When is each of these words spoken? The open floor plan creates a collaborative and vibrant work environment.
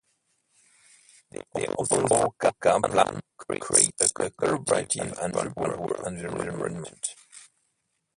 The 1.29 1.43
open 1.77 2.07
floor 2.07 2.33
plan 2.59 3.21
creates 3.37 4.01
a 4.01 4.07
collaborative 4.11 5.15
and 5.19 5.31
vibrant 5.31 5.79
work 5.79 6.07
environment. 6.07 7.13